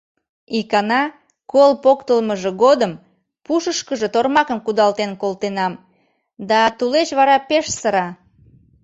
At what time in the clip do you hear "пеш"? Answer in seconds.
7.49-7.65